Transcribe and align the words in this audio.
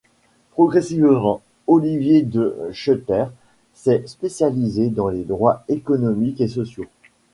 Progressivement, 0.53 1.41
Olivier 1.67 2.23
De 2.23 2.57
Schutter 2.73 3.25
s'est 3.75 4.01
spécialisé 4.07 4.89
dans 4.89 5.09
les 5.09 5.23
droits 5.23 5.63
économiques 5.67 6.41
et 6.41 6.47
sociaux. 6.47 6.87